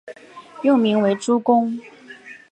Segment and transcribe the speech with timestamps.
[0.63, 1.79] 幼名为珠宫。